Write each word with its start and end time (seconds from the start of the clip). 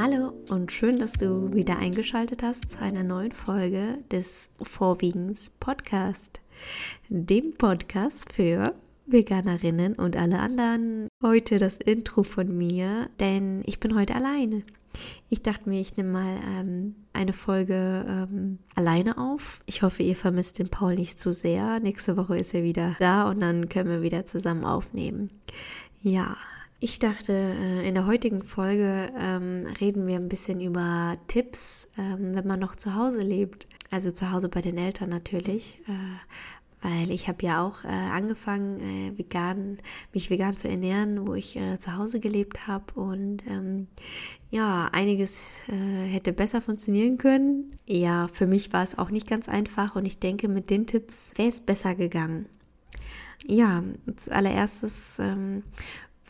Hallo 0.00 0.32
und 0.48 0.70
schön, 0.70 0.94
dass 0.94 1.14
du 1.14 1.52
wieder 1.52 1.76
eingeschaltet 1.76 2.44
hast 2.44 2.70
zu 2.70 2.78
einer 2.78 3.02
neuen 3.02 3.32
Folge 3.32 3.98
des 4.12 4.52
Vorwiegens 4.62 5.50
Podcast, 5.58 6.40
dem 7.08 7.54
Podcast 7.54 8.32
für 8.32 8.76
Veganerinnen 9.06 9.94
und 9.94 10.16
alle 10.16 10.38
anderen. 10.38 11.08
Heute 11.20 11.58
das 11.58 11.78
Intro 11.78 12.22
von 12.22 12.56
mir, 12.56 13.10
denn 13.18 13.62
ich 13.66 13.80
bin 13.80 13.98
heute 13.98 14.14
alleine. 14.14 14.60
Ich 15.30 15.42
dachte 15.42 15.68
mir, 15.68 15.80
ich 15.80 15.96
nehme 15.96 16.12
mal 16.12 16.38
ähm, 16.46 16.94
eine 17.12 17.32
Folge 17.32 18.06
ähm, 18.08 18.60
alleine 18.76 19.18
auf. 19.18 19.58
Ich 19.66 19.82
hoffe, 19.82 20.04
ihr 20.04 20.14
vermisst 20.14 20.60
den 20.60 20.68
Paul 20.68 20.94
nicht 20.94 21.18
zu 21.18 21.32
sehr. 21.32 21.80
Nächste 21.80 22.16
Woche 22.16 22.38
ist 22.38 22.54
er 22.54 22.62
wieder 22.62 22.94
da 23.00 23.28
und 23.28 23.40
dann 23.40 23.68
können 23.68 23.90
wir 23.90 24.02
wieder 24.02 24.24
zusammen 24.24 24.64
aufnehmen. 24.64 25.30
Ja, 26.00 26.36
ich 26.80 26.98
dachte, 26.98 27.32
äh, 27.32 27.88
in 27.88 27.94
der 27.94 28.06
heutigen 28.06 28.42
Folge 28.42 29.10
ähm, 29.18 29.62
reden 29.80 30.06
wir 30.06 30.16
ein 30.16 30.28
bisschen 30.28 30.60
über 30.60 31.16
Tipps, 31.26 31.88
ähm, 31.98 32.34
wenn 32.34 32.46
man 32.46 32.60
noch 32.60 32.76
zu 32.76 32.94
Hause 32.94 33.20
lebt. 33.20 33.66
Also 33.90 34.10
zu 34.10 34.30
Hause 34.30 34.48
bei 34.48 34.60
den 34.60 34.76
Eltern 34.76 35.08
natürlich. 35.08 35.80
Äh, 35.88 36.18
weil 36.80 37.10
ich 37.10 37.26
habe 37.26 37.44
ja 37.44 37.64
auch 37.66 37.82
äh, 37.82 37.88
angefangen, 37.88 38.80
äh, 38.80 39.18
vegan, 39.18 39.78
mich 40.12 40.30
vegan 40.30 40.56
zu 40.56 40.68
ernähren, 40.68 41.26
wo 41.26 41.34
ich 41.34 41.56
äh, 41.56 41.76
zu 41.76 41.96
Hause 41.96 42.20
gelebt 42.20 42.68
habe 42.68 42.94
und 42.94 43.44
ähm, 43.48 43.88
ja, 44.50 44.88
einiges 44.92 45.62
äh, 45.68 46.06
hätte 46.06 46.32
besser 46.32 46.60
funktionieren 46.60 47.18
können. 47.18 47.76
Ja, 47.86 48.28
für 48.28 48.46
mich 48.46 48.72
war 48.72 48.84
es 48.84 48.96
auch 48.96 49.10
nicht 49.10 49.28
ganz 49.28 49.48
einfach 49.48 49.96
und 49.96 50.06
ich 50.06 50.20
denke, 50.20 50.48
mit 50.48 50.70
den 50.70 50.86
Tipps 50.86 51.32
wäre 51.36 51.48
es 51.48 51.60
besser 51.60 51.96
gegangen. 51.96 52.46
Ja, 53.46 53.82
als 54.06 54.28
allererstes 54.28 55.18
ähm, 55.18 55.64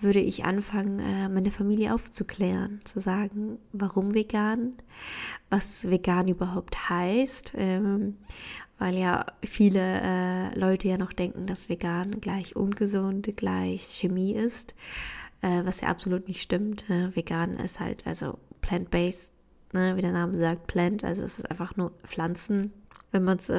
würde 0.03 0.21
ich 0.21 0.45
anfangen, 0.45 0.99
äh, 1.01 1.29
meine 1.29 1.51
Familie 1.51 1.95
aufzuklären, 1.95 2.81
zu 2.85 3.01
sagen, 3.01 3.59
warum 3.73 4.15
vegan, 4.15 4.75
was 5.51 5.89
vegan 5.89 6.29
überhaupt 6.29 6.89
heißt, 6.89 7.53
ähm, 7.57 8.17
weil 8.79 8.97
ja 8.97 9.27
viele 9.43 9.81
äh, 9.81 10.59
Leute 10.59 10.89
ja 10.89 10.99
noch 10.99 11.13
denken, 11.13 11.47
dass 11.47 11.69
vegan 11.69 12.21
gleich 12.21 12.57
ungesund, 12.57 13.29
gleich 13.37 13.83
Chemie 13.83 14.35
ist, 14.35 14.75
äh, 15.43 15.65
was 15.65 15.81
ja 15.81 15.89
absolut 15.89 16.29
nicht 16.29 16.43
stimmt. 16.43 16.89
Ne? 16.89 17.11
Vegan 17.15 17.57
ist 17.57 17.81
halt 17.81 18.07
also 18.07 18.39
plant-based, 18.61 19.33
ne? 19.73 19.97
wie 19.97 20.01
der 20.01 20.13
Name 20.13 20.37
sagt, 20.37 20.67
plant, 20.67 21.05
also 21.05 21.25
es 21.25 21.39
ist 21.39 21.51
einfach 21.51 21.77
nur 21.77 21.93
Pflanzen. 22.05 22.73
Wenn 23.11 23.25
man 23.25 23.39
es 23.39 23.51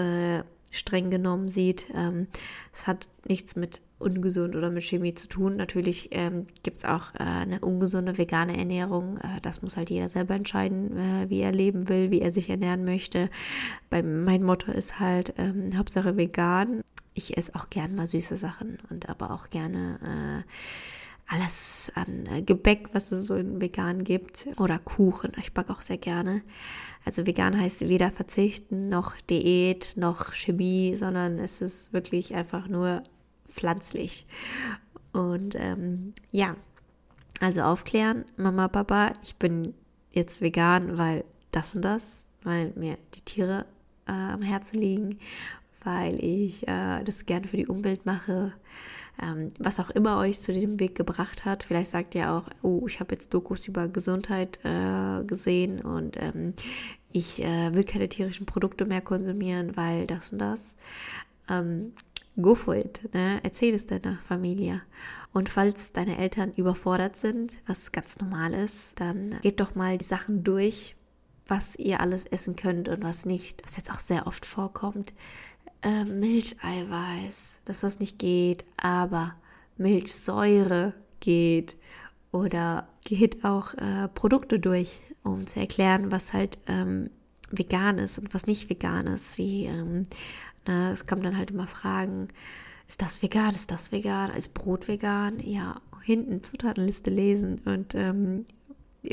streng 0.71 1.09
genommen 1.09 1.47
sieht. 1.47 1.87
Ähm, 1.93 2.27
es 2.73 2.87
hat 2.87 3.09
nichts 3.27 3.55
mit 3.55 3.81
ungesund 3.99 4.55
oder 4.55 4.71
mit 4.71 4.83
Chemie 4.83 5.13
zu 5.13 5.27
tun. 5.27 5.57
Natürlich 5.57 6.09
ähm, 6.11 6.45
gibt 6.63 6.79
es 6.79 6.85
auch 6.85 7.13
äh, 7.15 7.23
eine 7.23 7.59
ungesunde 7.59 8.17
vegane 8.17 8.57
Ernährung. 8.57 9.17
Äh, 9.17 9.41
das 9.41 9.61
muss 9.61 9.77
halt 9.77 9.89
jeder 9.89 10.09
selber 10.09 10.35
entscheiden, 10.35 10.97
äh, 10.97 11.29
wie 11.29 11.41
er 11.41 11.51
leben 11.51 11.89
will, 11.89 12.09
wie 12.09 12.21
er 12.21 12.31
sich 12.31 12.49
ernähren 12.49 12.85
möchte. 12.85 13.29
Bei, 13.89 14.01
mein 14.01 14.43
Motto 14.43 14.71
ist 14.71 14.99
halt 14.99 15.33
ähm, 15.37 15.77
Hauptsache 15.77 16.17
vegan. 16.17 16.81
Ich 17.13 17.37
esse 17.37 17.53
auch 17.55 17.69
gern 17.69 17.95
mal 17.95 18.07
süße 18.07 18.37
Sachen 18.37 18.77
und 18.89 19.09
aber 19.09 19.31
auch 19.31 19.49
gerne 19.49 19.99
äh, 20.47 21.33
alles 21.33 21.91
an 21.95 22.25
äh, 22.27 22.41
Gebäck, 22.41 22.89
was 22.93 23.11
es 23.11 23.27
so 23.27 23.35
in 23.35 23.61
vegan 23.61 24.03
gibt 24.03 24.47
oder 24.57 24.79
Kuchen. 24.79 25.33
Ich 25.37 25.53
backe 25.53 25.73
auch 25.73 25.81
sehr 25.81 25.97
gerne. 25.97 26.41
Also 27.05 27.25
vegan 27.25 27.59
heißt 27.59 27.81
weder 27.81 28.11
verzichten 28.11 28.89
noch 28.89 29.15
Diät 29.29 29.93
noch 29.95 30.33
Chemie, 30.33 30.95
sondern 30.95 31.39
es 31.39 31.61
ist 31.61 31.93
wirklich 31.93 32.35
einfach 32.35 32.67
nur 32.67 33.03
pflanzlich. 33.49 34.25
Und 35.11 35.55
ähm, 35.55 36.13
ja, 36.31 36.55
also 37.41 37.61
aufklären, 37.61 38.25
Mama, 38.37 38.67
Papa, 38.67 39.13
ich 39.23 39.35
bin 39.35 39.73
jetzt 40.11 40.41
vegan, 40.41 40.97
weil 40.97 41.23
das 41.51 41.75
und 41.75 41.83
das, 41.83 42.29
weil 42.43 42.73
mir 42.75 42.97
die 43.15 43.21
Tiere 43.21 43.65
äh, 44.07 44.11
am 44.11 44.41
Herzen 44.41 44.79
liegen, 44.79 45.19
weil 45.83 46.23
ich 46.23 46.67
äh, 46.67 47.03
das 47.03 47.25
gerne 47.25 47.47
für 47.47 47.57
die 47.57 47.67
Umwelt 47.67 48.05
mache, 48.05 48.53
ähm, 49.21 49.49
was 49.57 49.79
auch 49.79 49.89
immer 49.89 50.17
euch 50.17 50.39
zu 50.39 50.51
diesem 50.51 50.79
Weg 50.79 50.95
gebracht 50.95 51.45
hat. 51.45 51.63
Vielleicht 51.63 51.91
sagt 51.91 52.15
ihr 52.15 52.31
auch, 52.31 52.43
oh, 52.61 52.85
ich 52.87 52.99
habe 52.99 53.13
jetzt 53.13 53.33
Dokus 53.33 53.67
über 53.67 53.87
Gesundheit 53.87 54.59
äh, 54.63 55.23
gesehen 55.23 55.81
und 55.81 56.17
ähm, 56.17 56.53
ich 57.11 57.43
äh, 57.43 57.73
will 57.73 57.83
keine 57.83 58.09
tierischen 58.09 58.45
Produkte 58.45 58.85
mehr 58.85 59.01
konsumieren, 59.01 59.75
weil 59.75 60.05
das 60.05 60.31
und 60.31 60.39
das. 60.39 60.75
Ähm, 61.49 61.93
go 62.41 62.55
for 62.55 62.75
it. 62.75 63.13
Ne? 63.13 63.39
Erzähl 63.43 63.73
es 63.73 63.85
deiner 63.85 64.17
Familie. 64.19 64.81
Und 65.33 65.49
falls 65.49 65.91
deine 65.91 66.17
Eltern 66.17 66.51
überfordert 66.53 67.15
sind, 67.15 67.61
was 67.67 67.91
ganz 67.91 68.19
normal 68.19 68.53
ist, 68.53 68.99
dann 68.99 69.35
geht 69.41 69.59
doch 69.59 69.75
mal 69.75 69.97
die 69.97 70.05
Sachen 70.05 70.43
durch, 70.43 70.95
was 71.47 71.75
ihr 71.77 71.99
alles 71.99 72.25
essen 72.25 72.55
könnt 72.55 72.89
und 72.89 73.03
was 73.03 73.25
nicht, 73.25 73.61
was 73.63 73.77
jetzt 73.77 73.91
auch 73.91 73.99
sehr 73.99 74.27
oft 74.27 74.45
vorkommt 74.45 75.13
äh, 75.81 76.05
Milcheiweiß, 76.05 77.61
dass 77.65 77.81
das 77.81 77.99
nicht 77.99 78.19
geht, 78.19 78.65
aber 78.77 79.35
Milchsäure 79.77 80.93
geht 81.19 81.77
oder 82.31 82.87
geht 83.05 83.43
auch 83.45 83.73
äh, 83.75 84.07
Produkte 84.09 84.59
durch, 84.59 85.01
um 85.23 85.47
zu 85.47 85.59
erklären, 85.59 86.11
was 86.11 86.33
halt 86.33 86.59
ähm, 86.67 87.09
vegan 87.49 87.97
ist 87.97 88.19
und 88.19 88.33
was 88.33 88.45
nicht 88.45 88.69
vegan 88.69 89.07
ist. 89.07 89.37
Wie 89.37 89.65
ähm, 89.65 90.03
na, 90.69 90.91
es 90.91 91.07
kommen 91.07 91.23
dann 91.23 91.35
halt 91.35 91.49
immer 91.49 91.65
Fragen, 91.65 92.27
ist 92.87 93.01
das 93.01 93.23
vegan, 93.23 93.55
ist 93.55 93.71
das 93.71 93.91
vegan, 93.91 94.29
ist 94.29 94.53
Brot 94.53 94.87
vegan? 94.87 95.39
Ja, 95.43 95.81
hinten 96.03 96.43
Zutatenliste 96.43 97.09
lesen 97.09 97.59
und 97.65 97.95
ähm, 97.95 98.45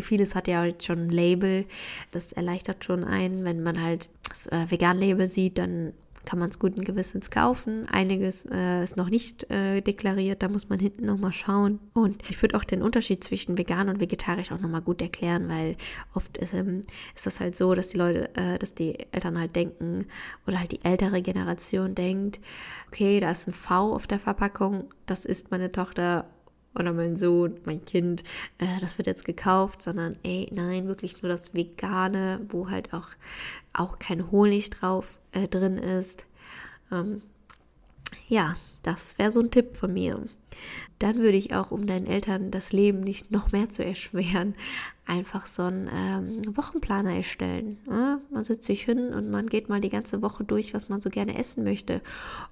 vieles 0.01 0.35
hat 0.35 0.49
ja 0.49 0.59
halt 0.59 0.85
schon 0.85 1.07
ein 1.07 1.09
Label, 1.09 1.65
das 2.11 2.33
erleichtert 2.33 2.85
schon 2.85 3.05
einen, 3.05 3.47
wenn 3.47 3.63
man 3.63 3.81
halt 3.81 4.11
das 4.29 4.47
äh, 4.49 4.71
Vegan-Label 4.71 5.27
sieht, 5.29 5.57
dann 5.57 5.95
kann 6.27 6.39
man 6.39 6.51
es 6.51 6.59
guten 6.59 6.83
Gewissens 6.83 7.31
kaufen. 7.31 7.89
Einiges 7.89 8.47
äh, 8.47 8.83
ist 8.83 8.97
noch 8.97 9.09
nicht 9.09 9.51
äh, 9.51 9.81
deklariert, 9.81 10.43
da 10.43 10.49
muss 10.49 10.69
man 10.69 10.79
hinten 10.79 11.07
nochmal 11.07 11.33
schauen. 11.33 11.79
Und 11.95 12.23
ich 12.29 12.43
würde 12.43 12.57
auch 12.57 12.65
den 12.65 12.83
Unterschied 12.83 13.25
zwischen 13.25 13.57
vegan 13.57 13.89
und 13.89 14.01
vegetarisch 14.01 14.53
auch 14.53 14.61
nochmal 14.61 14.83
gut 14.83 15.01
erklären, 15.01 15.49
weil 15.49 15.77
oft 16.15 16.37
ist, 16.37 16.53
ähm, 16.53 16.83
ist 17.15 17.27
das 17.27 17.41
halt 17.41 17.57
so, 17.57 17.75
dass 17.75 17.89
die 17.89 17.99
Leute, 17.99 18.35
äh, 18.37 18.59
dass 18.59 18.75
die 18.75 18.99
Eltern 19.13 19.39
halt 19.39 19.57
denken 19.57 20.05
oder 20.47 20.59
halt 20.59 20.73
die 20.73 20.85
ältere 20.85 21.23
Generation 21.23 21.95
denkt, 21.95 22.41
okay, 22.89 23.21
da 23.21 23.31
ist 23.31 23.47
ein 23.47 23.55
V 23.55 23.95
auf 23.95 24.07
der 24.07 24.19
Verpackung, 24.19 24.85
das 25.07 25.25
ist 25.25 25.51
meine 25.51 25.73
Tochter 25.73 26.27
oder 26.79 26.93
mein 26.93 27.17
Sohn, 27.17 27.59
mein 27.65 27.85
Kind, 27.85 28.23
äh, 28.59 28.67
das 28.81 28.99
wird 28.99 29.07
jetzt 29.07 29.25
gekauft, 29.25 29.83
sondern 29.83 30.17
ey, 30.23 30.49
nein, 30.53 30.87
wirklich 30.87 31.23
nur 31.23 31.31
das 31.31 31.55
Vegane, 31.55 32.41
wo 32.49 32.71
halt 32.71 32.93
auch, 32.93 33.09
auch 33.73 33.99
kein 33.99 34.31
Honig 34.31 34.71
drauf 34.71 35.21
äh, 35.33 35.49
drin 35.49 35.79
ist. 35.79 36.27
Ähm, 36.93 37.23
ja, 38.29 38.57
das 38.87 39.19
wäre 39.19 39.33
so 39.33 39.41
ein 39.41 39.51
Tipp 39.51 39.77
von 39.77 39.93
mir. 39.93 40.23
Dann 40.99 41.17
würde 41.17 41.37
ich 41.37 41.53
auch, 41.55 41.73
um 41.73 41.87
deinen 41.87 42.07
Eltern 42.07 42.51
das 42.51 42.73
Leben 42.73 43.01
nicht 43.01 43.31
noch 43.31 43.53
mehr 43.53 43.69
zu 43.69 43.85
erschweren, 43.85 44.55
einfach 45.05 45.47
so 45.47 45.65
einen 45.65 45.91
ähm, 45.93 46.57
Wochenplaner 46.57 47.15
erstellen. 47.15 47.79
Ja, 47.89 48.21
man 48.31 48.45
setzt 48.45 48.65
sich 48.65 48.85
hin 48.85 49.13
und 49.13 49.31
man 49.31 49.49
geht 49.49 49.69
mal 49.69 49.81
die 49.81 49.91
ganze 49.91 50.23
Woche 50.23 50.45
durch, 50.45 50.73
was 50.73 50.89
man 50.89 51.01
so 51.01 51.11
gerne 51.11 51.37
essen 51.37 51.65
möchte. 51.65 52.01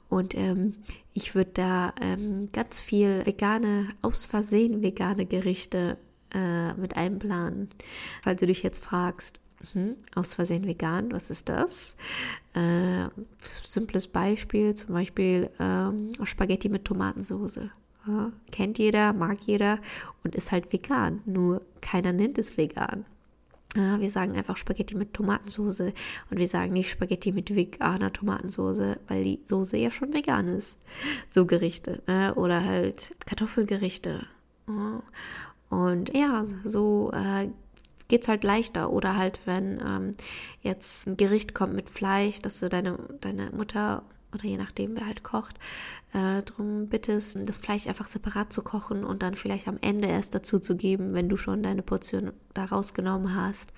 Und 0.09 0.35
ähm, 0.35 0.75
ich 1.13 1.35
würde 1.35 1.51
da 1.55 1.95
ähm, 2.01 2.51
ganz 2.53 2.81
viel 2.81 3.25
vegane, 3.25 3.89
aus 4.03 4.27
Versehen 4.27 4.83
vegane 4.83 5.27
Gerichte 5.27 5.97
äh, 6.33 6.75
mit 6.75 6.97
einplanen. 6.97 7.71
Falls 8.23 8.41
du 8.41 8.47
dich 8.47 8.63
jetzt 8.63 8.85
fragst, 8.85 9.41
hm, 9.73 9.97
aus 10.15 10.35
Versehen 10.35 10.67
vegan, 10.67 11.13
was 11.13 11.31
ist 11.31 11.49
das? 11.49 11.97
Äh, 12.55 13.09
simples 13.63 14.09
Beispiel, 14.09 14.75
zum 14.75 14.95
Beispiel 14.95 15.51
ähm, 15.59 16.13
Spaghetti 16.25 16.69
mit 16.69 16.85
Tomatensauce. 16.85 17.61
Ja, 18.07 18.33
kennt 18.53 18.79
jeder, 18.79 19.13
mag 19.13 19.39
jeder 19.43 19.79
und 20.23 20.35
ist 20.35 20.53
halt 20.53 20.73
vegan. 20.73 21.23
Nur 21.25 21.63
keiner 21.81 22.13
nennt 22.13 22.37
es 22.39 22.57
vegan. 22.59 23.07
Ja, 23.77 23.99
wir 23.99 24.09
sagen 24.09 24.37
einfach 24.37 24.57
Spaghetti 24.57 24.95
mit 24.95 25.15
Tomatensauce 25.15 25.81
und 25.81 26.39
wir 26.39 26.47
sagen 26.47 26.73
nicht 26.73 26.91
Spaghetti 26.91 27.33
mit 27.33 27.55
veganer 27.55 28.13
Tomatensauce, 28.13 28.97
weil 29.09 29.25
die 29.25 29.41
Soße 29.45 29.77
ja 29.77 29.91
schon 29.91 30.13
vegan 30.13 30.49
ist. 30.49 30.79
So 31.29 31.45
Gerichte. 31.45 32.03
Ne? 32.07 32.35
Oder 32.37 32.65
halt 32.65 33.17
Kartoffelgerichte. 33.27 34.27
Ja. 34.69 35.03
Und 35.71 36.15
ja, 36.17 36.45
so 36.45 37.11
äh, 37.13 37.49
geht 38.09 38.23
es 38.23 38.29
halt 38.29 38.45
leichter. 38.45 38.91
Oder 38.91 39.17
halt, 39.17 39.41
wenn 39.45 39.81
ähm, 39.87 40.13
jetzt 40.61 41.07
ein 41.07 41.17
Gericht 41.17 41.55
kommt 41.55 41.75
mit 41.75 41.91
Fleisch, 41.91 42.41
dass 42.41 42.61
du 42.61 42.69
deine, 42.69 42.99
deine 43.21 43.51
Mutter 43.51 44.03
oder 44.35 44.45
je 44.45 44.57
nachdem, 44.57 44.97
wer 44.97 45.07
halt 45.07 45.23
kocht, 45.23 45.57
äh, 46.13 46.43
darum 46.43 46.89
bittest, 46.89 47.39
das 47.47 47.59
Fleisch 47.59 47.87
einfach 47.87 48.07
separat 48.07 48.53
zu 48.53 48.63
kochen 48.63 49.05
und 49.05 49.23
dann 49.23 49.37
vielleicht 49.37 49.69
am 49.69 49.79
Ende 49.81 50.09
erst 50.09 50.35
dazu 50.35 50.59
zu 50.59 50.77
geben, 50.77 51.15
wenn 51.15 51.29
du 51.29 51.37
schon 51.37 51.63
deine 51.63 51.83
Portion 51.83 52.33
da 52.53 52.65
rausgenommen 52.65 53.35
hast. 53.37 53.73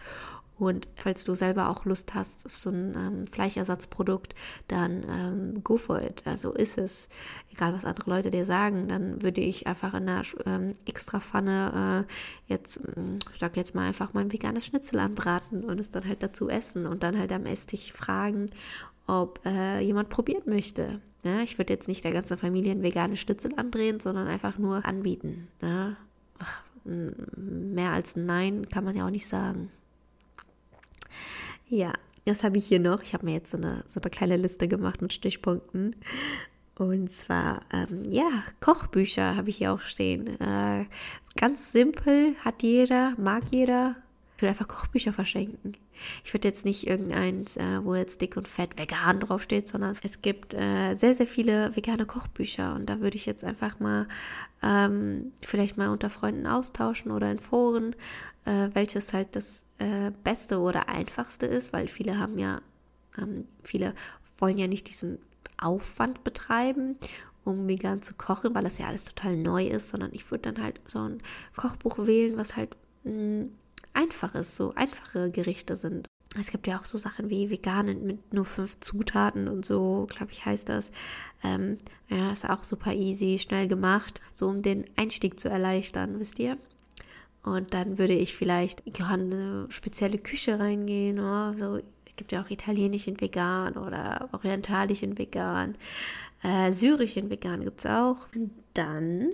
Und 0.58 0.88
falls 0.94 1.24
du 1.24 1.34
selber 1.34 1.68
auch 1.68 1.84
Lust 1.84 2.14
hast 2.14 2.46
auf 2.46 2.56
so 2.56 2.70
ein 2.70 2.94
ähm, 2.96 3.26
Fleischersatzprodukt, 3.26 4.34
dann 4.68 5.04
ähm, 5.08 5.64
go 5.64 5.76
for 5.76 6.00
it. 6.00 6.22
Also 6.24 6.52
ist 6.52 6.78
es, 6.78 7.10
egal 7.52 7.74
was 7.74 7.84
andere 7.84 8.08
Leute 8.10 8.30
dir 8.30 8.46
sagen, 8.46 8.88
dann 8.88 9.22
würde 9.22 9.42
ich 9.42 9.66
einfach 9.66 9.92
in 9.92 10.08
einer 10.08 10.22
ähm, 10.46 10.72
extra 10.86 11.20
Pfanne 11.20 12.06
äh, 12.08 12.52
jetzt, 12.52 12.80
ähm, 12.96 13.16
ich 13.32 13.38
sag 13.38 13.56
jetzt 13.56 13.74
mal 13.74 13.86
einfach 13.86 14.14
mein 14.14 14.32
veganes 14.32 14.64
Schnitzel 14.64 14.98
anbraten 14.98 15.62
und 15.62 15.78
es 15.78 15.90
dann 15.90 16.08
halt 16.08 16.22
dazu 16.22 16.48
essen 16.48 16.86
und 16.86 17.02
dann 17.02 17.18
halt 17.18 17.32
am 17.32 17.44
Esstisch 17.44 17.92
fragen, 17.92 18.50
ob 19.06 19.40
äh, 19.44 19.80
jemand 19.80 20.08
probiert 20.08 20.46
möchte. 20.46 21.00
Ja, 21.22 21.40
ich 21.42 21.58
würde 21.58 21.72
jetzt 21.74 21.88
nicht 21.88 22.04
der 22.04 22.12
ganzen 22.12 22.38
Familie 22.38 22.72
ein 22.72 22.82
veganes 22.82 23.18
Schnitzel 23.18 23.52
andrehen, 23.56 24.00
sondern 24.00 24.26
einfach 24.26 24.56
nur 24.56 24.86
anbieten. 24.86 25.48
Ja? 25.60 25.96
Ach, 26.38 26.62
mehr 26.84 27.92
als 27.92 28.16
ein 28.16 28.26
Nein 28.26 28.68
kann 28.68 28.84
man 28.84 28.96
ja 28.96 29.04
auch 29.06 29.10
nicht 29.10 29.26
sagen. 29.26 29.70
Ja, 31.68 31.92
das 32.24 32.44
habe 32.44 32.58
ich 32.58 32.66
hier 32.66 32.80
noch. 32.80 33.02
Ich 33.02 33.14
habe 33.14 33.26
mir 33.26 33.34
jetzt 33.34 33.50
so 33.50 33.56
eine, 33.56 33.82
so 33.86 34.00
eine 34.00 34.10
kleine 34.10 34.36
Liste 34.36 34.68
gemacht 34.68 35.02
mit 35.02 35.12
Stichpunkten. 35.12 35.96
Und 36.78 37.08
zwar, 37.10 37.60
ähm, 37.72 38.02
ja, 38.08 38.44
Kochbücher 38.60 39.36
habe 39.36 39.50
ich 39.50 39.56
hier 39.56 39.72
auch 39.72 39.80
stehen. 39.80 40.38
Äh, 40.40 40.84
ganz 41.36 41.72
simpel, 41.72 42.34
hat 42.44 42.62
jeder, 42.62 43.14
mag 43.16 43.44
jeder. 43.50 43.96
Ich 44.36 44.42
würde 44.42 44.50
einfach 44.50 44.68
Kochbücher 44.68 45.14
verschenken. 45.14 45.72
Ich 46.22 46.34
würde 46.34 46.46
jetzt 46.46 46.66
nicht 46.66 46.86
irgendeins, 46.86 47.56
äh, 47.56 47.82
wo 47.82 47.94
jetzt 47.94 48.20
dick 48.20 48.36
und 48.36 48.46
fett 48.46 48.78
vegan 48.78 49.18
draufsteht, 49.18 49.66
sondern 49.66 49.96
es 50.02 50.20
gibt 50.20 50.52
äh, 50.52 50.92
sehr, 50.94 51.14
sehr 51.14 51.26
viele 51.26 51.74
vegane 51.74 52.04
Kochbücher. 52.04 52.74
Und 52.74 52.90
da 52.90 53.00
würde 53.00 53.16
ich 53.16 53.24
jetzt 53.24 53.44
einfach 53.44 53.80
mal 53.80 54.06
ähm, 54.62 55.32
vielleicht 55.40 55.78
mal 55.78 55.88
unter 55.88 56.10
Freunden 56.10 56.46
austauschen 56.46 57.12
oder 57.12 57.30
in 57.30 57.38
Foren, 57.38 57.96
äh, 58.44 58.68
welches 58.74 59.14
halt 59.14 59.34
das 59.36 59.64
äh, 59.78 60.10
Beste 60.22 60.60
oder 60.60 60.90
Einfachste 60.90 61.46
ist, 61.46 61.72
weil 61.72 61.88
viele 61.88 62.18
haben 62.18 62.38
ja, 62.38 62.60
ähm, 63.16 63.46
viele 63.62 63.94
wollen 64.38 64.58
ja 64.58 64.66
nicht 64.66 64.88
diesen 64.90 65.18
Aufwand 65.56 66.24
betreiben 66.24 66.96
um 67.46 67.68
vegan 67.68 68.02
zu 68.02 68.14
kochen, 68.14 68.54
weil 68.54 68.64
das 68.64 68.78
ja 68.78 68.88
alles 68.88 69.04
total 69.04 69.36
neu 69.36 69.66
ist, 69.68 69.90
sondern 69.90 70.10
ich 70.12 70.28
würde 70.30 70.52
dann 70.52 70.62
halt 70.62 70.80
so 70.86 70.98
ein 70.98 71.18
Kochbuch 71.54 71.98
wählen, 71.98 72.36
was 72.36 72.56
halt 72.56 72.76
mh, 73.04 73.12
mm, 73.12 73.50
Einfaches, 73.96 74.56
so 74.56 74.72
einfache 74.74 75.30
Gerichte 75.30 75.76
sind. 75.76 76.06
Es 76.38 76.50
gibt 76.50 76.66
ja 76.66 76.78
auch 76.78 76.84
so 76.84 76.98
Sachen 76.98 77.30
wie 77.30 77.50
vegan 77.50 77.86
mit 78.04 78.34
nur 78.34 78.44
fünf 78.44 78.78
Zutaten 78.80 79.48
und 79.48 79.64
so, 79.64 80.06
glaube 80.08 80.32
ich, 80.32 80.44
heißt 80.44 80.68
das. 80.68 80.92
Ähm, 81.42 81.78
ja, 82.08 82.32
ist 82.32 82.48
auch 82.48 82.62
super 82.62 82.92
easy, 82.92 83.38
schnell 83.38 83.68
gemacht, 83.68 84.20
so 84.30 84.48
um 84.48 84.60
den 84.60 84.84
Einstieg 84.96 85.40
zu 85.40 85.48
erleichtern, 85.48 86.18
wisst 86.18 86.38
ihr? 86.38 86.58
Und 87.46 87.74
dann 87.74 87.96
würde 87.96 88.12
ich 88.12 88.34
vielleicht 88.34 88.80
in 88.80 88.94
eine 89.02 89.66
spezielle 89.70 90.18
Küche 90.18 90.58
reingehen. 90.58 91.20
Oder? 91.20 91.52
Oh, 91.54 91.58
so, 91.58 91.76
es 91.76 92.16
gibt 92.16 92.32
ja 92.32 92.42
auch 92.42 92.50
italienisch 92.50 93.06
in 93.06 93.20
vegan 93.20 93.74
oder 93.74 94.28
orientalisch 94.32 95.02
in 95.02 95.16
vegan. 95.16 95.76
Äh, 96.42 96.72
syrisch 96.72 97.14
vegan 97.14 97.62
gibt 97.62 97.80
es 97.80 97.86
auch. 97.86 98.26
Und 98.34 98.50
dann 98.74 99.30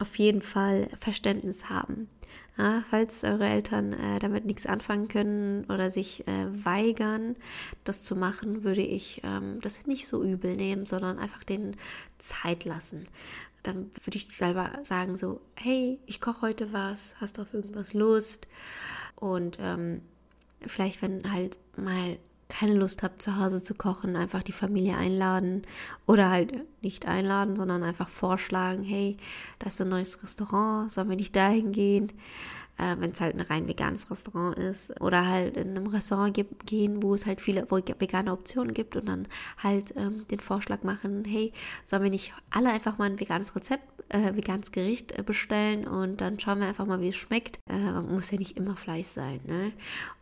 auf 0.00 0.18
jeden 0.18 0.42
Fall 0.42 0.88
Verständnis 0.96 1.70
haben. 1.70 2.08
Ja, 2.56 2.84
falls 2.88 3.24
eure 3.24 3.46
Eltern 3.48 3.92
äh, 3.94 4.20
damit 4.20 4.44
nichts 4.44 4.66
anfangen 4.66 5.08
können 5.08 5.64
oder 5.64 5.90
sich 5.90 6.26
äh, 6.28 6.46
weigern, 6.64 7.34
das 7.82 8.04
zu 8.04 8.14
machen, 8.14 8.62
würde 8.62 8.80
ich 8.80 9.22
ähm, 9.24 9.58
das 9.60 9.86
nicht 9.88 10.06
so 10.06 10.22
übel 10.22 10.54
nehmen, 10.54 10.86
sondern 10.86 11.18
einfach 11.18 11.42
denen 11.42 11.76
Zeit 12.18 12.64
lassen. 12.64 13.08
Dann 13.64 13.90
würde 14.04 14.16
ich 14.16 14.28
selber 14.28 14.70
sagen 14.82 15.16
so, 15.16 15.40
hey, 15.56 15.98
ich 16.06 16.20
koche 16.20 16.42
heute 16.42 16.72
was, 16.72 17.16
hast 17.20 17.38
du 17.38 17.42
auf 17.42 17.54
irgendwas 17.54 17.92
Lust? 17.92 18.46
Und 19.16 19.58
ähm, 19.60 20.02
vielleicht, 20.60 21.02
wenn 21.02 21.32
halt 21.32 21.58
mal 21.76 22.18
keine 22.54 22.74
Lust 22.74 23.02
habt, 23.02 23.20
zu 23.20 23.36
Hause 23.36 23.62
zu 23.62 23.74
kochen, 23.74 24.16
einfach 24.16 24.42
die 24.42 24.52
Familie 24.52 24.96
einladen 24.96 25.62
oder 26.06 26.30
halt 26.30 26.52
nicht 26.82 27.06
einladen, 27.06 27.56
sondern 27.56 27.82
einfach 27.82 28.08
vorschlagen, 28.08 28.84
hey, 28.84 29.16
das 29.58 29.74
ist 29.74 29.80
ein 29.82 29.88
neues 29.88 30.22
Restaurant, 30.22 30.92
sollen 30.92 31.08
wir 31.08 31.16
nicht 31.16 31.34
dahin 31.34 31.72
gehen? 31.72 32.12
Äh, 32.78 32.96
wenn 32.98 33.12
es 33.12 33.20
halt 33.20 33.34
ein 33.34 33.40
rein 33.40 33.68
veganes 33.68 34.10
Restaurant 34.10 34.58
ist 34.58 35.00
oder 35.00 35.26
halt 35.28 35.56
in 35.56 35.70
einem 35.70 35.86
Restaurant 35.86 36.34
gibt, 36.34 36.66
gehen, 36.66 37.02
wo 37.02 37.14
es 37.14 37.26
halt 37.26 37.40
viele 37.40 37.70
vegane 37.70 38.32
Optionen 38.32 38.74
gibt 38.74 38.96
und 38.96 39.06
dann 39.06 39.28
halt 39.62 39.94
ähm, 39.96 40.26
den 40.30 40.40
Vorschlag 40.40 40.82
machen, 40.82 41.24
hey, 41.24 41.52
sollen 41.84 42.02
wir 42.02 42.10
nicht 42.10 42.34
alle 42.50 42.70
einfach 42.70 42.98
mal 42.98 43.10
ein 43.10 43.20
veganes 43.20 43.54
Rezept 43.54 43.94
äh, 44.08 44.34
veganes 44.34 44.72
Gericht 44.72 45.18
äh, 45.18 45.22
bestellen 45.22 45.86
und 45.86 46.20
dann 46.20 46.38
schauen 46.38 46.60
wir 46.60 46.66
einfach 46.66 46.86
mal, 46.86 47.00
wie 47.00 47.08
es 47.08 47.16
schmeckt. 47.16 47.58
Äh, 47.68 48.00
muss 48.02 48.30
ja 48.30 48.38
nicht 48.38 48.56
immer 48.56 48.76
Fleisch 48.76 49.06
sein. 49.06 49.40
Ne? 49.46 49.72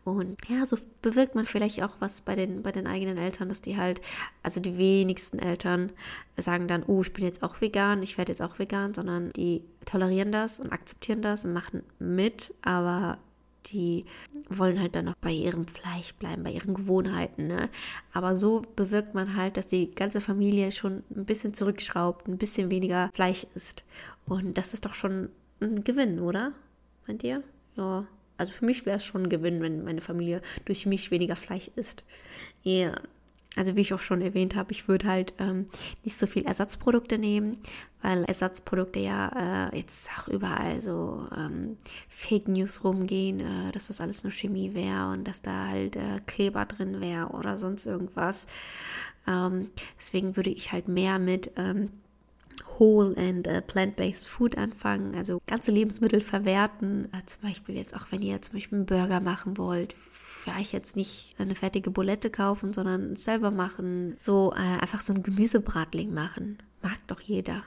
Und 0.05 0.37
ja, 0.49 0.67
so 0.67 0.77
bewirkt 1.01 1.35
man 1.35 1.47
vielleicht 1.47 1.83
auch 1.83 1.97
was 2.01 2.21
bei 2.21 2.35
den, 2.35 2.63
bei 2.63 2.73
den 2.73 2.87
eigenen 2.87 3.19
Eltern, 3.19 3.49
dass 3.49 3.61
die 3.61 3.77
halt, 3.77 4.01
also 4.43 4.61
die 4.61 4.79
wenigsten 4.79 5.39
Eltern 5.39 5.93
sagen 6.37 6.69
dann, 6.69 6.83
oh, 6.85 7.03
ich 7.03 7.13
bin 7.13 7.25
jetzt 7.25 7.43
auch 7.43 7.61
vegan, 7.61 8.03
ich 8.03 8.19
werde 8.19 8.33
jetzt 8.33 8.43
auch 8.43 8.59
vegan, 8.59 8.95
sondern 8.95 9.33
die 9.33 9.63
tolerieren 9.85 10.33
das 10.33 10.61
und 10.61 10.73
akzeptieren 10.73 11.23
das 11.23 11.45
und 11.45 11.53
machen 11.53 11.83
mit, 11.99 12.55
aber 12.63 13.19
die 13.67 14.05
wollen 14.49 14.81
halt 14.81 14.97
dann 14.97 15.07
noch 15.07 15.17
bei 15.17 15.31
ihrem 15.31 15.67
Fleisch 15.67 16.15
bleiben, 16.15 16.43
bei 16.43 16.51
ihren 16.51 16.75
Gewohnheiten. 16.75 17.47
Ne? 17.47 17.69
Aber 18.13 18.37
so 18.37 18.63
bewirkt 18.77 19.15
man 19.15 19.37
halt, 19.37 19.57
dass 19.57 19.67
die 19.67 19.95
ganze 19.95 20.21
Familie 20.21 20.73
schon 20.73 21.03
ein 21.15 21.25
bisschen 21.25 21.55
zurückschraubt, 21.55 22.29
ein 22.29 22.39
bisschen 22.39 22.71
weniger 22.71 23.11
Fleisch 23.15 23.47
isst. 23.55 23.85
Und 24.27 24.59
das 24.59 24.75
ist 24.75 24.85
doch 24.85 24.95
schon 24.95 25.31
ein 25.61 25.85
Gewinn, 25.85 26.21
oder? 26.21 26.53
Meint 27.07 27.23
ihr? 27.23 27.43
Ja. 27.77 28.07
Also 28.37 28.53
für 28.53 28.65
mich 28.65 28.87
wäre 28.87 28.97
es 28.97 29.05
schon 29.05 29.25
ein 29.25 29.29
Gewinn, 29.29 29.61
wenn 29.61 29.85
meine 29.85 30.01
Familie 30.01 30.43
durch 30.65 30.87
mich 30.87 31.11
weniger 31.11 31.37
Fleisch 31.37 31.71
isst. 31.77 32.05
Ja, 32.63 32.95
also 33.57 33.77
wie 33.77 33.83
ich 33.83 33.93
auch 33.93 34.01
schon 34.01 34.23
erwähnt 34.23 34.55
habe, 34.55 34.73
ich 34.73 34.89
würde 34.89 35.07
halt 35.07 35.35
ähm, 35.39 35.67
nicht 36.05 36.17
so 36.17 36.27
viel 36.27 36.45
Ersatzprodukte 36.45 37.19
nehmen, 37.19 37.59
weil 38.01 38.25
Ersatzprodukte 38.25 38.99
ja 38.99 39.69
äh, 39.71 39.77
jetzt 39.77 40.11
auch 40.19 40.29
überall 40.29 40.81
so 40.81 41.27
ähm, 41.37 41.77
Fake 42.09 42.49
News 42.49 42.83
rumgehen, 42.83 43.41
äh, 43.41 43.73
dass 43.73 43.89
das 43.89 44.01
alles 44.01 44.25
nur 44.25 44.31
Chemie 44.31 44.75
wäre 44.75 45.13
und 45.13 45.29
dass 45.29 45.43
da 45.43 45.69
halt 45.69 45.97
äh, 45.97 46.21
Kleber 46.27 46.65
drin 46.65 47.01
wäre 47.01 47.29
oder 47.29 47.57
sonst 47.57 47.85
irgendwas. 47.87 48.47
Ähm, 49.29 49.71
deswegen 49.99 50.37
würde 50.37 50.51
ich 50.51 50.73
halt 50.73 50.89
mehr 50.89 51.19
mit 51.19 51.53
ähm, 51.57 51.91
Whole 52.79 53.17
and 53.17 53.47
uh, 53.47 53.61
Plant-Based 53.61 54.29
Food 54.29 54.59
anfangen, 54.59 55.15
also 55.15 55.41
ganze 55.47 55.71
Lebensmittel 55.71 56.21
verwerten. 56.21 57.09
Äh, 57.13 57.25
zum 57.27 57.43
Beispiel 57.43 57.77
jetzt 57.77 57.95
auch, 57.95 58.07
wenn 58.11 58.23
ihr 58.23 58.41
zum 58.43 58.55
Beispiel 58.55 58.79
einen 58.79 58.87
Burger 58.87 59.21
machen 59.21 59.57
wollt, 59.59 59.93
vielleicht 59.93 60.73
jetzt 60.73 60.97
nicht 60.97 61.35
eine 61.39 61.55
fertige 61.55 61.91
Bulette 61.91 62.31
kaufen, 62.31 62.73
sondern 62.73 63.15
selber 63.17 63.51
machen. 63.51 64.15
So 64.19 64.53
äh, 64.57 64.81
einfach 64.81 65.01
so 65.01 65.13
ein 65.13 65.23
Gemüsebratling 65.23 66.13
machen. 66.13 66.59
Mag 66.83 66.99
doch 67.07 67.21
jeder. 67.21 67.63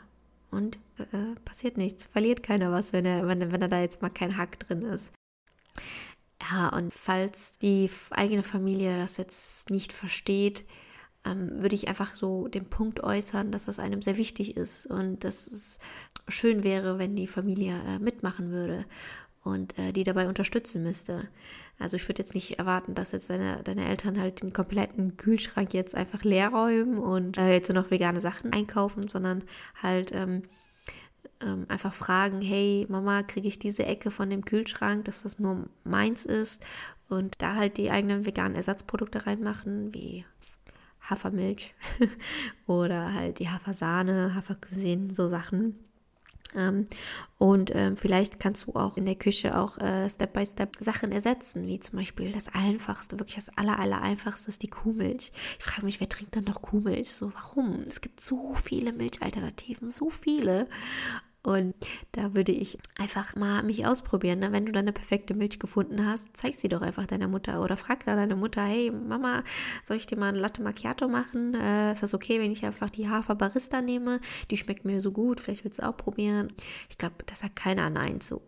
Und 0.51 0.77
äh, 0.97 1.39
passiert 1.43 1.77
nichts. 1.77 2.05
Verliert 2.05 2.43
keiner 2.43 2.71
was, 2.71 2.93
wenn 2.93 3.05
er, 3.05 3.27
wenn, 3.27 3.51
wenn 3.51 3.61
er 3.61 3.67
da 3.67 3.79
jetzt 3.79 4.01
mal 4.01 4.09
kein 4.09 4.37
Hack 4.37 4.59
drin 4.59 4.81
ist. 4.81 5.13
Ja, 6.51 6.69
und 6.69 6.93
falls 6.93 7.57
die 7.57 7.89
eigene 8.11 8.43
Familie 8.43 8.97
das 8.97 9.17
jetzt 9.17 9.69
nicht 9.69 9.93
versteht, 9.93 10.65
ähm, 11.25 11.61
würde 11.61 11.75
ich 11.75 11.87
einfach 11.87 12.13
so 12.13 12.47
den 12.47 12.65
Punkt 12.65 13.03
äußern, 13.03 13.51
dass 13.51 13.65
das 13.65 13.79
einem 13.79 14.01
sehr 14.01 14.17
wichtig 14.17 14.55
ist 14.55 14.85
und 14.85 15.23
dass 15.23 15.47
es 15.47 15.79
schön 16.27 16.63
wäre, 16.63 16.99
wenn 16.99 17.15
die 17.15 17.27
Familie 17.27 17.75
äh, 17.87 17.99
mitmachen 17.99 18.51
würde 18.51 18.85
und 19.43 19.77
äh, 19.77 19.91
die 19.91 20.03
dabei 20.03 20.27
unterstützen 20.27 20.83
müsste. 20.83 21.27
Also 21.77 21.97
ich 21.97 22.07
würde 22.07 22.21
jetzt 22.21 22.35
nicht 22.35 22.57
erwarten, 22.57 22.95
dass 22.95 23.11
jetzt 23.11 23.29
deine, 23.29 23.61
deine 23.63 23.87
Eltern 23.87 24.19
halt 24.19 24.41
den 24.41 24.53
kompletten 24.53 25.17
Kühlschrank 25.17 25.73
jetzt 25.73 25.95
einfach 25.95 26.23
leer 26.23 26.49
räumen 26.49 26.97
und 26.97 27.37
äh, 27.37 27.51
jetzt 27.51 27.69
nur 27.69 27.81
noch 27.81 27.91
vegane 27.91 28.19
Sachen 28.19 28.53
einkaufen, 28.53 29.07
sondern 29.07 29.43
halt 29.81 30.11
ähm, 30.13 30.43
ähm, 31.41 31.65
einfach 31.67 31.93
fragen, 31.93 32.41
hey 32.41 32.85
Mama, 32.89 33.23
kriege 33.23 33.47
ich 33.47 33.59
diese 33.59 33.85
Ecke 33.85 34.09
von 34.09 34.29
dem 34.29 34.45
Kühlschrank, 34.45 35.05
dass 35.05 35.23
das 35.23 35.37
nur 35.37 35.69
meins 35.83 36.25
ist 36.25 36.63
und 37.09 37.35
da 37.39 37.55
halt 37.55 37.77
die 37.77 37.91
eigenen 37.91 38.25
veganen 38.25 38.55
Ersatzprodukte 38.55 39.27
reinmachen, 39.27 39.93
wie 39.93 40.25
Hafermilch 41.09 41.73
oder 42.67 43.13
halt 43.13 43.39
die 43.39 43.49
Hafersahne, 43.49 44.35
Hafercuisine, 44.35 45.13
so 45.13 45.27
Sachen. 45.27 45.79
Ähm, 46.55 46.85
und 47.37 47.73
ähm, 47.75 47.97
vielleicht 47.97 48.39
kannst 48.39 48.67
du 48.67 48.73
auch 48.73 48.97
in 48.97 49.05
der 49.05 49.15
Küche 49.15 49.57
auch 49.57 49.77
äh, 49.77 50.09
Step 50.09 50.33
by 50.33 50.45
Step 50.45 50.75
Sachen 50.79 51.11
ersetzen, 51.11 51.67
wie 51.67 51.79
zum 51.79 51.99
Beispiel 51.99 52.31
das 52.31 52.47
Einfachste, 52.53 53.19
wirklich 53.19 53.35
das 53.35 53.55
aller, 53.57 53.79
aller 53.79 54.01
Einfachste 54.01 54.49
ist 54.49 54.63
die 54.63 54.69
Kuhmilch. 54.69 55.31
Ich 55.59 55.65
frage 55.65 55.85
mich, 55.85 55.99
wer 55.99 56.09
trinkt 56.09 56.35
dann 56.35 56.45
noch 56.45 56.61
Kuhmilch? 56.61 57.11
So, 57.11 57.33
warum? 57.33 57.83
Es 57.85 58.01
gibt 58.01 58.19
so 58.19 58.55
viele 58.55 58.93
Milchalternativen, 58.93 59.89
so 59.89 60.09
viele. 60.09 60.67
Und 61.45 61.75
da 62.13 62.35
würde 62.35 62.51
ich 62.51 62.79
einfach 62.97 63.35
mal 63.35 63.61
mich 63.61 63.85
ausprobieren. 63.85 64.39
Ne? 64.39 64.51
Wenn 64.51 64.65
du 64.65 64.71
deine 64.71 64.91
perfekte 64.91 65.35
Milch 65.35 65.59
gefunden 65.59 66.03
hast, 66.03 66.29
zeig 66.33 66.55
sie 66.55 66.69
doch 66.69 66.81
einfach 66.81 67.05
deiner 67.05 67.27
Mutter 67.27 67.61
oder 67.61 67.77
frag 67.77 68.03
da 68.05 68.15
deine 68.15 68.35
Mutter, 68.35 68.63
hey 68.63 68.89
Mama, 68.89 69.43
soll 69.83 69.97
ich 69.97 70.07
dir 70.07 70.17
mal 70.17 70.29
ein 70.29 70.35
Latte 70.35 70.63
Macchiato 70.63 71.07
machen? 71.07 71.53
Äh, 71.53 71.93
ist 71.93 72.01
das 72.01 72.15
okay, 72.15 72.39
wenn 72.39 72.51
ich 72.51 72.65
einfach 72.65 72.89
die 72.89 73.09
Hafer 73.09 73.35
Barista 73.35 73.81
nehme? 73.81 74.21
Die 74.49 74.57
schmeckt 74.57 74.85
mir 74.85 75.01
so 75.01 75.11
gut, 75.11 75.39
vielleicht 75.39 75.63
willst 75.63 75.77
du 75.77 75.87
auch 75.87 75.95
probieren. 75.95 76.47
Ich 76.89 76.97
glaube, 76.97 77.15
das 77.27 77.41
sagt 77.41 77.57
keiner 77.57 77.91
Nein 77.91 78.21
zu. 78.21 78.41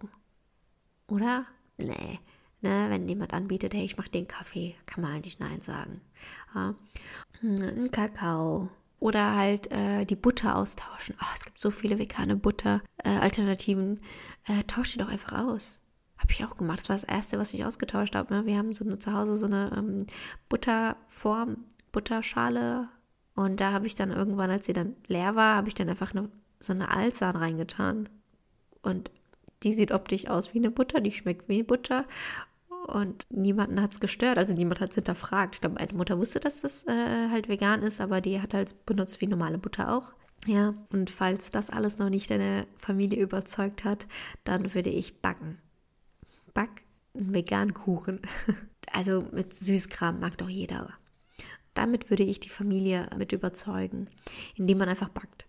Oder? 1.07 1.45
Nee. 1.77 2.19
Ne, 2.61 2.87
wenn 2.89 3.07
jemand 3.07 3.35
anbietet, 3.35 3.75
hey, 3.75 3.85
ich 3.85 3.97
mache 3.97 4.09
den 4.09 4.27
Kaffee, 4.27 4.73
kann 4.87 5.03
man 5.03 5.13
eigentlich 5.13 5.37
Nein 5.37 5.61
sagen. 5.61 6.01
Ja. 6.55 6.73
Ein 7.43 7.91
Kakao. 7.91 8.69
Oder 8.99 9.35
halt 9.35 9.71
äh, 9.71 10.05
die 10.05 10.15
Butter 10.15 10.55
austauschen. 10.55 11.15
Oh, 11.21 11.25
es 11.35 11.45
gibt 11.45 11.59
so 11.59 11.69
viele 11.69 11.99
vegane 11.99 12.35
Butter-Alternativen. 12.35 13.99
Äh, 14.47 14.59
äh, 14.59 14.63
tausch 14.63 14.93
die 14.93 14.99
doch 14.99 15.09
einfach 15.09 15.45
aus. 15.45 15.79
Habe 16.17 16.31
ich 16.31 16.43
auch 16.43 16.57
gemacht. 16.57 16.79
Das 16.79 16.89
war 16.89 16.95
das 16.95 17.03
Erste, 17.03 17.37
was 17.37 17.53
ich 17.53 17.63
ausgetauscht 17.63 18.15
habe. 18.15 18.33
Ne? 18.33 18.45
Wir 18.45 18.57
haben 18.57 18.73
so 18.73 18.83
eine, 18.83 18.97
zu 18.97 19.13
Hause 19.13 19.37
so 19.37 19.45
eine 19.45 19.71
ähm, 19.77 20.07
Butterform, 20.49 21.65
Butterschale. 21.91 22.89
Und 23.35 23.59
da 23.59 23.71
habe 23.71 23.85
ich 23.85 23.93
dann 23.93 24.11
irgendwann, 24.11 24.49
als 24.49 24.65
sie 24.65 24.73
dann 24.73 24.95
leer 25.05 25.35
war, 25.35 25.55
habe 25.55 25.67
ich 25.67 25.75
dann 25.75 25.89
einfach 25.89 26.15
eine, 26.15 26.29
so 26.59 26.73
eine 26.73 26.89
Alzahn 26.89 27.35
reingetan. 27.35 28.09
Und 28.81 29.11
die 29.63 29.73
sieht 29.73 29.91
optisch 29.91 30.27
aus 30.27 30.53
wie 30.55 30.59
eine 30.59 30.71
Butter, 30.71 31.01
die 31.01 31.11
schmeckt 31.11 31.47
wie 31.47 31.61
Butter. 31.61 32.05
Und 32.88 33.25
niemanden 33.29 33.81
hat 33.81 33.93
es 33.93 34.00
gestört, 34.00 34.38
also 34.38 34.53
niemand 34.53 34.79
hat 34.79 34.91
es 34.91 34.96
hinterfragt. 34.96 35.55
Ich 35.55 35.62
glaube, 35.62 35.75
meine 35.75 35.93
Mutter 35.93 36.17
wusste, 36.17 36.39
dass 36.39 36.62
das 36.62 36.88
äh, 36.88 37.29
halt 37.29 37.50
vegan 37.50 37.84
ist, 37.84 38.00
aber 38.00 38.22
die 38.22 38.41
hat 38.41 38.53
halt 38.53 38.86
benutzt 38.86 39.19
wie 39.19 39.27
normale 39.27 39.57
Butter 39.57 39.93
auch. 39.93 40.13
Ja, 40.46 40.74
und 40.91 41.10
falls 41.10 41.51
das 41.51 41.69
alles 41.69 41.98
noch 41.98 42.10
nicht 42.10 42.29
deine 42.29 42.67
Familie 42.75 43.22
überzeugt 43.22 43.84
hat, 43.84 44.07
dann 44.43 44.74
würde 44.74 44.89
ich 44.89 45.22
backen. 45.22 45.57
Back 46.53 46.84
einen 47.13 47.34
veganen 47.34 47.74
Kuchen. 47.74 48.22
Also 48.93 49.27
mit 49.34 49.53
Süßkram 49.53 50.22
mag 50.22 50.38
doch 50.38 50.48
jeder. 50.48 50.93
Damit 51.74 52.10
würde 52.10 52.24
ich 52.24 52.39
die 52.39 52.50
Familie 52.50 53.10
mit 53.17 53.34
überzeugen, 53.34 54.07
indem 54.55 54.77
man 54.77 54.88
einfach 54.88 55.10
backt. 55.10 55.46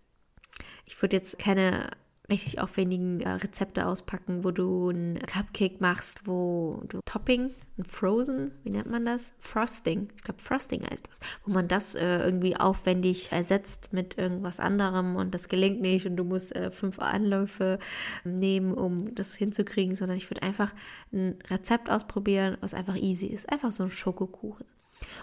Ich 0.85 1.01
würde 1.01 1.15
jetzt 1.15 1.39
keine 1.39 1.89
richtig 2.29 2.59
aufwendigen 2.59 3.21
äh, 3.21 3.29
Rezepte 3.29 3.87
auspacken, 3.87 4.43
wo 4.43 4.51
du 4.51 4.89
ein 4.89 5.19
Cupcake 5.19 5.79
machst, 5.79 6.27
wo 6.27 6.81
du 6.87 6.99
Topping, 7.05 7.51
ein 7.77 7.85
Frozen, 7.85 8.51
wie 8.63 8.71
nennt 8.71 8.89
man 8.89 9.05
das? 9.05 9.33
Frosting, 9.39 10.09
ich 10.15 10.23
glaube 10.23 10.41
Frosting 10.41 10.83
heißt 10.89 11.07
das, 11.09 11.19
wo 11.45 11.51
man 11.51 11.67
das 11.67 11.95
äh, 11.95 12.19
irgendwie 12.19 12.55
aufwendig 12.55 13.31
ersetzt 13.31 13.93
mit 13.93 14.17
irgendwas 14.17 14.59
anderem 14.59 15.15
und 15.15 15.33
das 15.33 15.49
gelingt 15.49 15.81
nicht 15.81 16.05
und 16.05 16.17
du 16.17 16.23
musst 16.23 16.55
äh, 16.55 16.71
fünf 16.71 16.99
Anläufe 16.99 17.79
nehmen, 18.23 18.73
um 18.73 19.13
das 19.15 19.35
hinzukriegen, 19.35 19.95
sondern 19.95 20.17
ich 20.17 20.29
würde 20.29 20.43
einfach 20.43 20.73
ein 21.11 21.35
Rezept 21.49 21.89
ausprobieren, 21.89 22.57
was 22.61 22.73
einfach 22.73 22.95
easy 22.95 23.27
ist, 23.27 23.51
einfach 23.51 23.71
so 23.71 23.83
ein 23.83 23.91
Schokokuchen. 23.91 24.65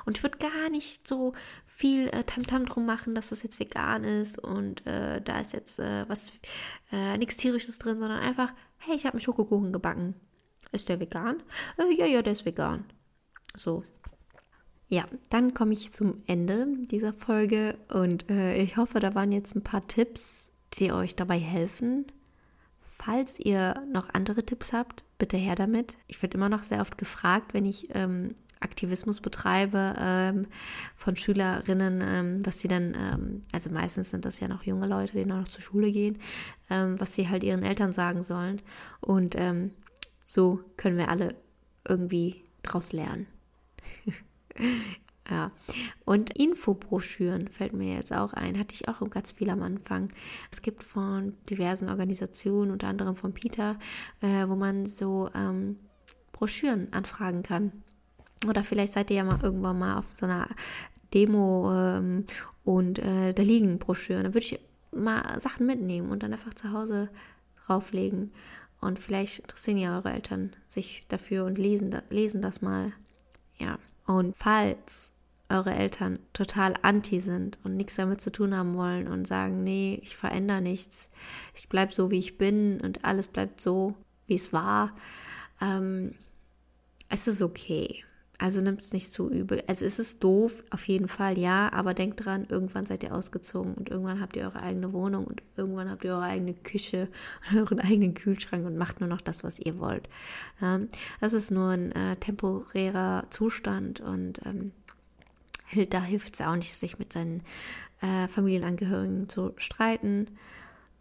Und 0.05 0.17
ich 0.17 0.23
würde 0.23 0.39
gar 0.39 0.69
nicht 0.71 1.07
so 1.07 1.33
viel 1.65 2.09
äh, 2.09 2.25
Tamtam 2.25 2.63
-Tam 2.63 2.67
drum 2.67 2.87
machen, 2.87 3.15
dass 3.15 3.31
das 3.31 3.43
jetzt 3.43 3.61
vegan 3.61 4.05
ist 4.05 4.39
und 4.39 4.87
äh, 4.87 5.21
da 5.21 5.41
ist 5.41 5.53
jetzt 5.53 5.79
äh, 5.79 6.09
was, 6.09 6.33
äh, 6.93 7.17
nichts 7.19 7.37
tierisches 7.37 7.79
drin, 7.79 8.01
sondern 8.01 8.21
einfach, 8.21 8.53
hey, 8.79 8.97
ich 8.97 9.05
habe 9.05 9.15
einen 9.15 9.23
Schokokuchen 9.23 9.73
gebacken. 9.73 10.15
Ist 10.73 10.89
der 10.89 11.01
vegan? 11.01 11.43
Äh, 11.79 11.95
ja, 11.97 12.07
ja, 12.07 12.23
der 12.23 12.33
ist 12.33 12.45
vegan. 12.45 12.85
So. 13.55 13.85
Ja, 14.89 15.05
dann 15.31 15.53
komme 15.53 15.73
ich 15.73 15.91
zum 15.91 16.23
Ende 16.27 16.69
dieser 16.91 17.13
Folge 17.13 17.77
und 17.93 18.31
äh, 18.31 18.57
ich 18.59 18.77
hoffe, 18.77 19.01
da 19.01 19.15
waren 19.15 19.33
jetzt 19.33 19.57
ein 19.57 19.65
paar 19.65 19.87
Tipps, 19.87 20.53
die 20.75 20.93
euch 20.93 21.17
dabei 21.17 21.39
helfen. 21.39 22.07
Falls 22.79 23.41
ihr 23.41 23.75
noch 23.93 24.15
andere 24.15 24.45
Tipps 24.45 24.73
habt, 24.73 25.05
bitte 25.19 25.37
her 25.37 25.55
damit. 25.55 25.97
Ich 26.07 26.23
werde 26.23 26.37
immer 26.37 26.49
noch 26.49 26.63
sehr 26.63 26.81
oft 26.81 26.99
gefragt, 26.99 27.53
wenn 27.53 27.65
ich 27.65 27.89
ähm, 27.95 28.35
Aktivismus 28.61 29.21
betreibe 29.21 29.95
ähm, 29.99 30.43
von 30.95 31.17
Schülerinnen, 31.17 32.03
ähm, 32.03 32.47
was 32.47 32.61
sie 32.61 32.69
dann, 32.69 32.95
ähm, 32.95 33.43
also 33.53 33.71
meistens 33.71 34.11
sind 34.11 34.25
das 34.25 34.41
ja 34.41 34.49
noch 34.49 34.63
junge 34.63 34.87
Leute, 34.87 35.13
die 35.13 35.25
noch 35.25 35.49
zur 35.49 35.63
Schule 35.63 35.93
gehen, 35.93 36.19
ähm, 36.71 36.99
was 36.99 37.15
sie 37.15 37.29
halt 37.29 37.45
ihren 37.45 37.63
Eltern 37.63 37.93
sagen 37.93 38.23
sollen. 38.23 38.63
Und 39.01 39.35
ähm, 39.37 39.73
so 40.25 40.61
können 40.77 40.97
wir 40.97 41.09
alle 41.09 41.35
irgendwie 41.87 42.43
draus 42.63 42.93
lernen. 42.93 43.27
ja. 45.31 45.53
Und 46.05 46.31
Infobroschüren 46.37 47.49
fällt 47.49 47.75
mir 47.75 47.95
jetzt 47.95 48.13
auch 48.13 48.33
ein, 48.33 48.59
hatte 48.59 48.75
ich 48.75 48.89
auch 48.89 49.09
ganz 49.11 49.33
viel 49.33 49.51
am 49.51 49.63
Anfang. 49.63 50.09
Es 50.51 50.63
gibt 50.63 50.83
von 50.83 51.35
diversen 51.51 51.89
Organisationen, 51.89 52.71
unter 52.71 52.89
anderem 52.89 53.17
von 53.17 53.35
Peter, 53.35 53.79
äh, 54.23 54.49
wo 54.49 54.57
man 54.57 54.87
so 54.87 55.31
ähm, 55.35 55.79
Broschüren 56.33 56.93
anfragen 56.93 57.43
kann. 57.43 57.73
Oder 58.49 58.65
vielleicht 58.65 58.93
seid 58.93 59.11
ihr 59.11 59.17
ja 59.17 59.25
mal 59.25 59.41
irgendwann 59.43 59.79
mal 59.79 59.99
auf 59.99 60.07
so 60.15 60.27
einer 60.27 60.49
Demo 61.15 61.73
ähm, 61.73 62.25
und 62.65 62.99
äh, 62.99 63.33
da 63.33 63.43
liegen 63.43 63.79
Broschüren. 63.79 64.25
Da 64.25 64.35
würde 64.35 64.47
ich 64.47 64.61
mal 64.93 65.39
Sachen 65.41 65.67
mitnehmen 65.67 66.11
und 66.11 66.23
dann 66.23 66.33
einfach 66.33 66.55
zu 66.55 66.73
Hause 66.73 67.09
drauflegen. 67.65 68.33
Und 68.81 68.99
vielleicht 68.99 69.41
interessieren 69.41 69.79
ja 69.79 69.97
eure 69.97 70.13
Eltern 70.13 70.55
sich 70.67 71.07
dafür 71.09 71.45
und 71.45 71.59
lesen, 71.59 71.95
lesen 72.11 72.43
das 72.43 72.63
mal. 72.63 72.93
Ja. 73.59 73.79
Und 74.07 74.37
falls 74.37 75.13
eure 75.49 75.73
Eltern 75.73 76.19
total 76.33 76.75
anti 76.83 77.21
sind 77.21 77.59
und 77.65 77.77
nichts 77.77 77.95
damit 77.95 78.21
zu 78.21 78.33
tun 78.33 78.57
haben 78.57 78.75
wollen 78.75 79.07
und 79.07 79.27
sagen, 79.27 79.63
nee, 79.63 79.99
ich 80.03 80.17
verändere 80.17 80.61
nichts, 80.61 81.11
ich 81.55 81.69
bleibe 81.69 81.93
so, 81.93 82.11
wie 82.11 82.19
ich 82.19 82.37
bin 82.37 82.81
und 82.81 83.05
alles 83.05 83.29
bleibt 83.29 83.61
so, 83.61 83.95
wie 84.27 84.35
es 84.35 84.53
war, 84.53 84.93
ähm, 85.61 86.15
es 87.09 87.29
ist 87.29 87.43
okay. 87.43 88.05
Also 88.39 88.61
nimmt 88.61 88.83
es 88.83 88.93
nicht 88.93 89.11
zu 89.11 89.31
übel. 89.31 89.63
Also 89.67 89.85
es 89.85 89.99
ist 89.99 90.23
doof, 90.23 90.63
auf 90.71 90.87
jeden 90.89 91.09
Fall, 91.09 91.39
ja, 91.39 91.73
aber 91.73 91.95
denkt 91.95 92.25
dran, 92.25 92.47
irgendwann 92.49 92.85
seid 92.85 93.03
ihr 93.03 93.15
ausgezogen 93.15 93.75
und 93.75 93.89
irgendwann 93.89 94.21
habt 94.21 94.37
ihr 94.37 94.45
eure 94.45 94.63
eigene 94.63 94.93
Wohnung 94.93 95.27
und 95.27 95.43
irgendwann 95.57 95.91
habt 95.91 96.05
ihr 96.05 96.13
eure 96.13 96.25
eigene 96.25 96.55
Küche 96.55 97.09
und 97.51 97.59
euren 97.61 97.81
eigenen 97.81 98.15
Kühlschrank 98.15 98.67
und 98.67 98.77
macht 98.77 99.01
nur 99.01 99.09
noch 99.09 99.23
das, 99.23 99.43
was 99.43 99.59
ihr 99.59 99.79
wollt. 99.79 100.09
Ähm, 100.61 100.89
das 101.21 101.33
ist 101.33 101.51
nur 101.51 101.71
ein 101.71 101.93
äh, 101.93 102.17
temporärer 102.17 103.25
Zustand 103.31 104.01
und 104.01 104.41
ähm, 104.45 104.73
da 105.91 106.03
hilft 106.03 106.35
es 106.35 106.41
auch 106.43 106.55
nicht, 106.55 106.75
sich 106.75 106.99
mit 106.99 107.13
seinen 107.13 107.43
äh, 108.01 108.29
Familienangehörigen 108.29 109.29
zu 109.29 109.55
streiten, 109.57 110.29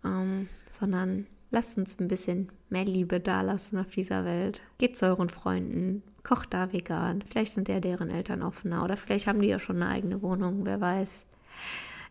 ähm, 0.03 0.47
sondern 0.69 1.27
lasst 1.55 1.77
uns 1.77 1.97
ein 2.01 2.09
bisschen 2.09 2.49
mehr 2.69 2.83
Liebe 2.83 3.21
dalassen 3.21 3.79
auf 3.79 3.89
dieser 3.91 4.25
Welt. 4.25 4.61
Geht 4.77 4.97
zu 4.97 5.05
euren 5.05 5.29
Freunden, 5.29 6.03
kocht 6.21 6.53
da 6.53 6.73
vegan. 6.73 7.21
Vielleicht 7.21 7.53
sind 7.53 7.69
ja 7.69 7.79
deren 7.79 8.09
Eltern 8.09 8.43
offener 8.43 8.83
oder 8.83 8.97
vielleicht 8.97 9.25
haben 9.25 9.39
die 9.39 9.47
ja 9.47 9.57
schon 9.57 9.81
eine 9.81 9.89
eigene 9.89 10.21
Wohnung, 10.21 10.65
wer 10.65 10.81
weiß. 10.81 11.27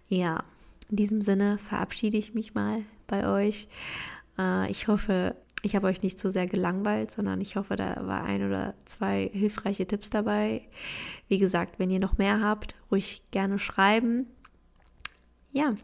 Ja, 0.09 0.43
in 0.89 0.97
diesem 0.97 1.21
Sinne 1.21 1.59
verabschiede 1.59 2.17
ich 2.17 2.33
mich 2.33 2.55
mal 2.55 2.81
bei 3.07 3.29
euch. 3.29 3.69
Äh, 4.39 4.71
ich 4.71 4.89
hoffe, 4.89 5.37
ich 5.61 5.77
habe 5.77 5.89
euch 5.89 6.03
nicht 6.03 6.19
zu 6.19 6.31
sehr 6.31 6.47
gelangweilt, 6.47 7.11
sondern 7.11 7.43
ich 7.43 7.57
hoffe, 7.57 7.77
da 7.77 8.07
war 8.07 8.25
ein 8.25 8.47
oder 8.47 8.73
zwei 8.87 9.31
hilfreiche 9.31 9.87
Tipps 9.87 10.09
dabei. 10.09 10.63
Wie 11.29 11.39
gesagt, 11.39 11.79
wenn 11.79 11.91
ihr 11.91 12.01
noch 12.01 12.17
mehr 12.17 12.41
habt, 12.41 12.77
ruhig 12.91 13.23
gerne 13.31 13.59
schreiben. 13.59 14.27
Ja, 15.53 15.77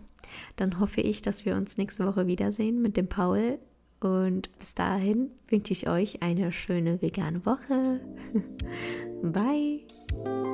dann 0.57 0.81
hoffe 0.81 1.01
ich, 1.01 1.23
dass 1.23 1.45
wir 1.45 1.57
uns 1.57 1.79
nächste 1.79 2.07
Woche 2.07 2.27
wiedersehen 2.27 2.83
mit 2.83 2.97
dem 2.97 3.09
Paul 3.09 3.59
und 4.01 4.57
bis 4.57 4.75
dahin 4.75 5.31
wünsche 5.49 5.73
ich 5.73 5.89
euch 5.89 6.23
eine 6.23 6.53
schöne 6.53 7.03
vegane 7.03 7.45
Woche. 7.45 8.01
Bye. 9.23 10.50